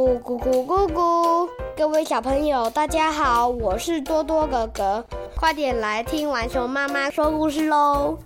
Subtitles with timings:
[0.00, 1.46] 咕咕咕咕咕！
[1.76, 5.04] 各位小朋友，大家好，我是多多哥哥，
[5.36, 8.16] 快点来听玩熊妈妈说故事喽！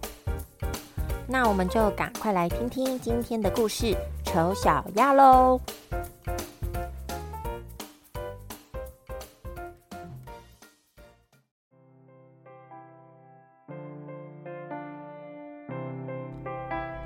[1.26, 3.86] 那我们就赶快来听听今天的故事
[4.22, 5.60] 《丑小鸭》喽。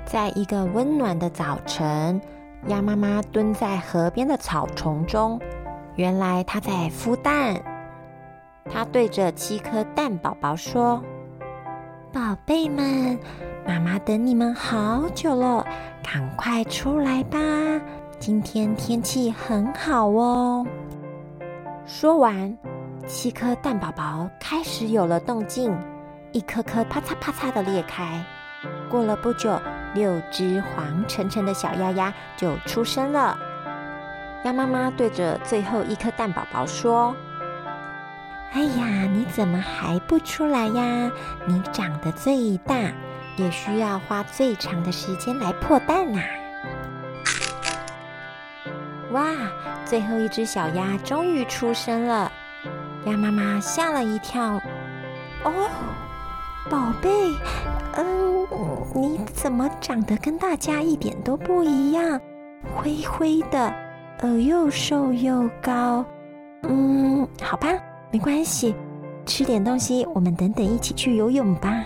[0.05, 2.21] 在一个温暖的早晨。
[2.67, 5.39] 鸭妈妈蹲在河边的草丛中，
[5.95, 7.59] 原来它在孵蛋。
[8.71, 11.01] 它对着七颗蛋宝宝说
[12.13, 13.17] ：“宝贝们，
[13.65, 15.65] 妈妈等你们好久了，
[16.03, 17.39] 赶快出来吧！
[18.19, 20.67] 今天天气很好哦。”
[21.87, 22.55] 说完，
[23.07, 25.75] 七颗蛋宝宝开始有了动静，
[26.33, 28.23] 一颗颗啪嚓啪嚓的裂开。
[28.91, 29.57] 过了不久。
[29.93, 33.37] 六只黄澄澄的小鸭鸭就出生了。
[34.43, 37.15] 鸭妈妈对着最后一颗蛋宝宝说
[38.53, 41.11] ：“哎呀，你怎么还不出来呀？
[41.45, 42.75] 你长得最大，
[43.35, 46.21] 也需要花最长的时间来破蛋呐！”
[49.11, 49.25] 哇，
[49.85, 52.31] 最后一只小鸭终于出生了，
[53.05, 54.61] 鸭妈妈吓了一跳。
[55.43, 55.69] 哦，
[56.67, 57.09] 宝贝。
[57.95, 58.47] 嗯，
[58.93, 62.19] 你怎么长得跟大家一点都不一样？
[62.75, 63.73] 灰灰的，
[64.19, 66.03] 呃，又瘦又高。
[66.63, 67.69] 嗯，好吧，
[68.11, 68.75] 没关系，
[69.25, 71.83] 吃点东西，我们等等一起去游泳吧。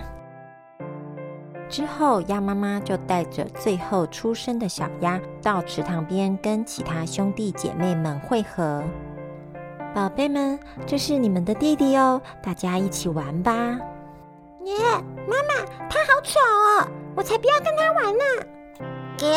[1.69, 8.83] 之后，鸭妈妈就带着最后出生的小鸭到池塘边，跟其他兄弟姐妹们会合。
[9.93, 13.77] 宝贝们，这是你们的弟弟哦，大家一起玩吧。
[14.65, 14.75] 耶，
[15.27, 18.23] 妈妈，他好丑哦，我才不要跟他玩呢！
[19.19, 19.27] 哥，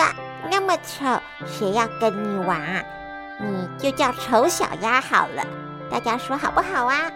[0.51, 1.05] 那么丑，
[1.47, 2.85] 谁要跟你玩？
[3.41, 5.45] 你就叫丑小鸭好了，
[5.91, 7.11] 大家说好不好啊？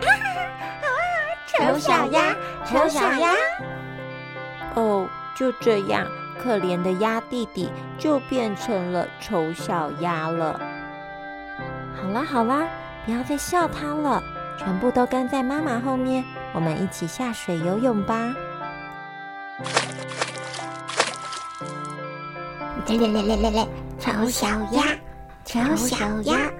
[0.00, 0.40] 哈哈，
[0.82, 2.34] 好啊，丑小鸭，
[2.64, 3.32] 丑小鸭。
[4.74, 5.06] 哦，
[5.36, 6.06] 就这样，
[6.42, 10.58] 可怜的鸭弟弟就变成了丑小鸭了。
[11.94, 12.66] 好啦好啦，
[13.04, 14.22] 不要再笑他了，
[14.58, 16.24] 全部都跟在妈妈后面。
[16.54, 18.34] 我们一起下水游泳吧！
[22.86, 23.66] 来来来来来来，
[23.98, 24.84] 丑小鸭，
[25.44, 26.50] 丑小鸭，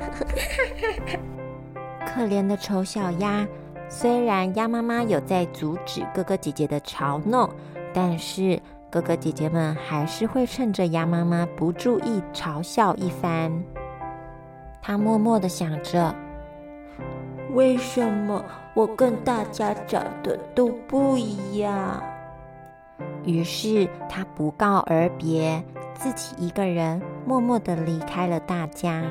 [2.07, 3.47] 可怜的丑小鸭。
[3.89, 7.49] 虽然鸭妈妈有在阻止哥哥姐姐的嘲弄，
[7.93, 13.53] 但是哥哥姐姐们还是会趁着鸭妈妈不注意嘲笑一番。
[14.83, 16.13] 他默默的想着。
[17.55, 18.45] 为什么
[18.75, 22.03] 我跟大家长得都不一样？
[23.25, 25.63] 于是他不告而别，
[25.95, 29.03] 自己一个人默默的离开了大家。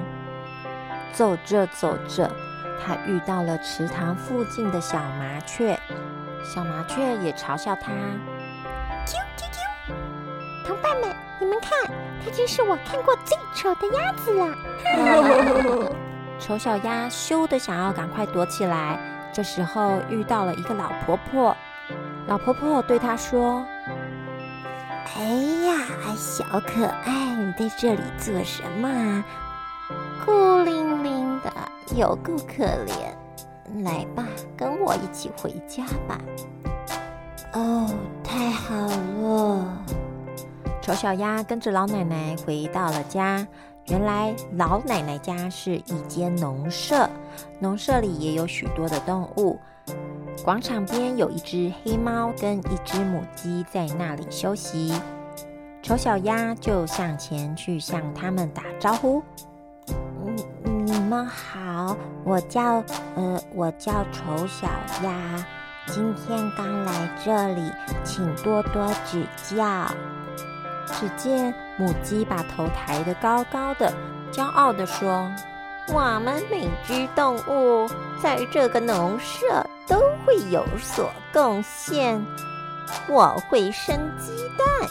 [1.13, 2.29] 走着走着，
[2.83, 5.79] 他遇到了池塘附近的小麻雀，
[6.43, 7.93] 小麻雀也嘲笑他
[9.07, 10.67] ：“啾啾啾！
[10.67, 11.89] 同伴们，你们看，
[12.25, 14.53] 它真是我看过最丑的鸭子了。
[16.39, 18.99] ”丑小鸭羞得想要赶快躲起来，
[19.31, 21.55] 这时候遇到了一个老婆婆。
[22.27, 23.66] 老婆婆对他说
[25.16, 25.23] ：“哎
[25.66, 25.73] 呀，
[26.17, 29.23] 小可爱，你在这里做什么啊？
[30.25, 30.31] 孤
[30.63, 31.51] 零零的，
[31.95, 33.83] 有够可怜。
[33.83, 36.19] 来吧，跟我一起回家吧。”
[37.53, 37.89] 哦，
[38.23, 38.75] 太好
[39.21, 39.65] 了！
[40.81, 43.47] 丑小鸭跟着老奶奶回到了家。
[43.88, 47.09] 原来老奶奶家是一间农舍，
[47.59, 49.59] 农舍里也有许多的动物。
[50.44, 54.94] 广场边有一只黑猫跟一只母鸡在那里休息。
[55.81, 59.21] 丑小鸭就向前去向他们打招呼
[60.63, 62.81] ：“嗯，你们好，我叫
[63.15, 64.67] 呃，我叫丑小
[65.03, 65.45] 鸭，
[65.88, 67.69] 今天刚来这里，
[68.05, 69.85] 请多多指教。”
[70.88, 73.91] 只见母鸡把头抬得高高的，
[74.31, 75.31] 骄傲地说
[75.94, 77.89] ：“我们每只动物
[78.21, 82.24] 在这个农舍都会有所贡献。
[83.07, 84.89] 我会生鸡蛋，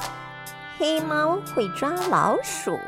[0.79, 2.79] 黑猫会抓老鼠，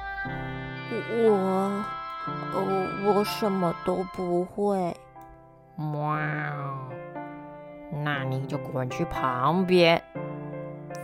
[1.23, 1.85] 我，
[3.05, 4.97] 我什么都不会。
[5.77, 6.01] 喵。
[7.93, 10.03] 那你就滚去旁边，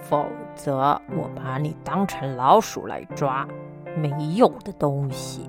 [0.03, 3.47] 否则我把你当成老鼠来抓，
[3.97, 5.47] 没用的东西。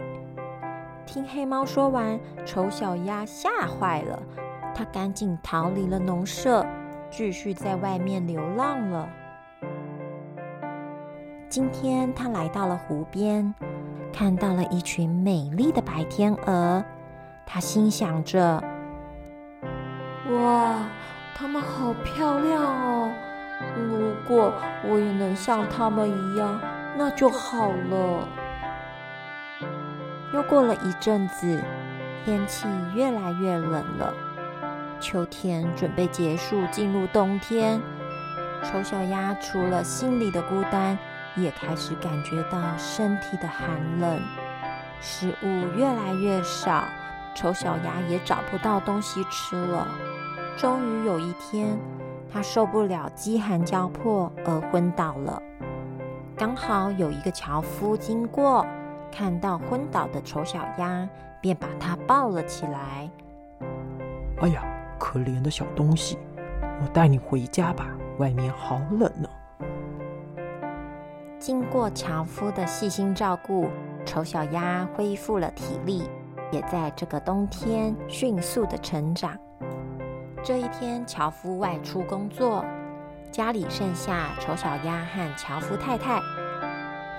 [1.06, 4.20] 听黑猫说完，丑小鸭吓坏了，
[4.76, 6.66] 它赶紧逃离了农舍，
[7.10, 9.08] 继续在外面流浪了。
[11.50, 13.54] 今天他来到了湖边，
[14.12, 16.84] 看到了一群美丽的白天鹅。
[17.46, 18.62] 他心想着
[20.30, 20.76] ：“哇，
[21.40, 23.12] 它们好漂亮哦！
[23.76, 24.52] 如果
[24.84, 26.60] 我也能像它们一样，
[26.98, 28.28] 那就好了。”
[30.34, 31.62] 又过了一阵子，
[32.26, 34.12] 天气越来越冷了，
[35.00, 37.80] 秋天准备结束，进入冬天。
[38.64, 40.98] 丑小鸭除了心里的孤单，
[41.36, 43.70] 也开始感觉到身体的寒
[44.00, 44.20] 冷。
[45.00, 45.48] 食物
[45.78, 46.84] 越来越少，
[47.36, 49.88] 丑小鸭也找不到东西吃了。
[50.58, 51.78] 终于有一天，
[52.34, 55.40] 他受不了饥寒交迫而昏倒了。
[56.36, 58.66] 刚好有一个樵夫经过。
[59.10, 61.08] 看到昏倒的丑小鸭，
[61.42, 63.10] 便把它抱了起来。
[64.42, 64.64] 哎呀，
[65.00, 66.20] 可怜的小东西，
[66.82, 67.88] 我带你回家吧，
[68.20, 69.30] 外面好冷呢。
[71.40, 73.70] 经过樵夫的细心照顾，
[74.06, 76.04] 丑小鸭恢复了体力，
[76.52, 79.32] 也在这个冬天迅速的成长。
[80.44, 82.64] 这一天，樵夫外出工作，
[83.32, 86.22] 家里剩下丑小鸭和樵夫太太。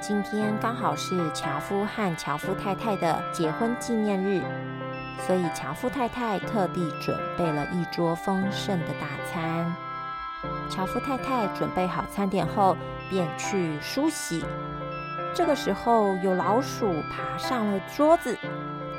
[0.01, 4.41] 今天刚好是樵夫和樵夫太太的结婚纪念日，
[5.27, 9.75] 所以樵夫太太特地准备了一桌丰盛的大餐。
[10.71, 12.77] 樵夫太太准备好餐点后，
[13.11, 14.45] 便去梳洗。
[15.35, 18.37] 这个时候，有老鼠爬上了桌子，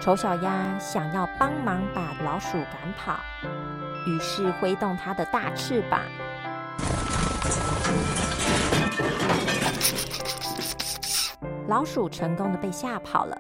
[0.02, 3.20] 丑小鸭想要帮忙把老鼠赶跑，
[4.10, 6.02] 于是挥动它的大翅膀。
[11.68, 13.38] 老鼠成功的被吓跑了，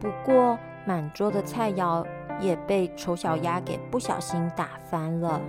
[0.00, 2.04] 不过满桌的菜肴
[2.40, 5.40] 也被丑小鸭给不小心打翻了。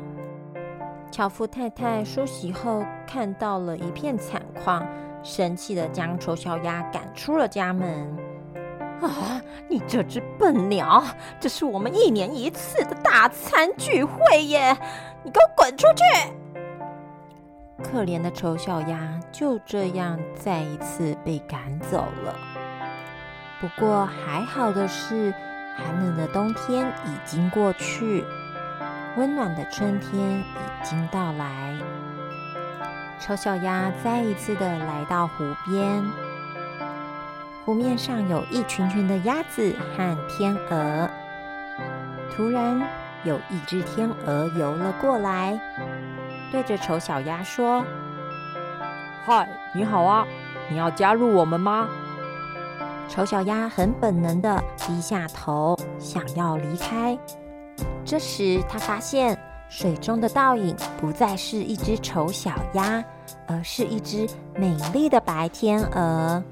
[1.09, 4.85] 樵夫太太梳洗后看到了一片惨况，
[5.23, 8.15] 生气的将丑小鸭赶出了家门。
[9.01, 9.41] 啊！
[9.67, 11.03] 你这只笨鸟，
[11.39, 14.77] 这是我们一年一次的大餐聚会耶！
[15.23, 16.03] 你给我滚出去！
[17.83, 22.35] 可怜的丑小鸭就这样再一次被赶走了。
[23.59, 25.33] 不过还好的是，
[25.75, 28.23] 寒冷的冬天已经过去，
[29.17, 30.43] 温暖的春天已
[30.83, 31.75] 经到来。
[33.19, 36.03] 丑小鸭再一次的来到湖边，
[37.65, 41.09] 湖面上有一群群的鸭子和天鹅。
[42.31, 42.79] 突然，
[43.23, 45.59] 有一只天鹅游了过来。
[46.51, 47.83] 对着丑小鸭说
[49.25, 50.27] ：“嗨，你好啊，
[50.69, 51.87] 你要加入我们吗？”
[53.09, 57.17] 丑小鸭很本能的低下头，想要离开。
[58.05, 59.35] 这时，他发现
[59.69, 63.03] 水中的倒影不再是一只丑小鸭，
[63.47, 66.43] 而是一只美丽的白天鹅。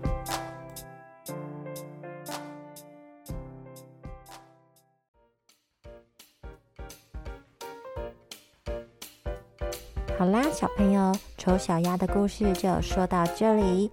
[10.24, 13.92] 好啦，小朋友，丑小鸭的故事就说到这里。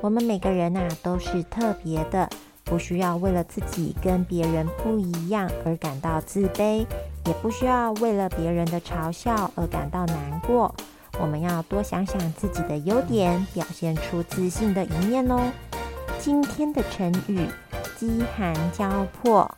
[0.00, 2.26] 我们每个人呐都是特别的，
[2.64, 6.86] 不需要为了自己跟别人不一样而感到自卑，
[7.26, 10.74] 也不需要为了别人的嘲笑而感到难过。
[11.20, 15.42] 我们要多想想自己的优点，表现出自信的一面哦。
[16.18, 17.46] 今天的成语
[18.00, 19.54] “饥寒交迫”，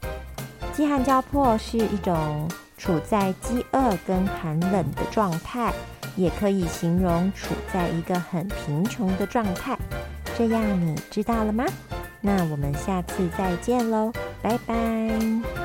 [0.74, 5.72] 饥寒交迫是一种处在饥饿跟寒冷的状态。
[6.18, 9.78] 也可以形容处在一个很贫穷的状态，
[10.36, 11.64] 这样你知道了吗？
[12.20, 15.57] 那我们下次再见喽，拜拜。